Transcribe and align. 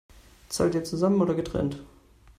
Zahlt 0.49 0.73
ihr 0.73 0.83
zusammen 0.83 1.21
oder 1.21 1.35
getrennt? 1.35 1.77